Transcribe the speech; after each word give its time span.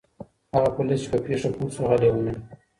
هغه 0.53 0.69
پولیس 0.77 0.99
چي 1.03 1.07
په 1.13 1.19
پېښه 1.25 1.49
پوه 1.55 1.69
سو 1.75 1.81
غل 1.89 2.01
یې 2.05 2.11
ونیو. 2.13 2.39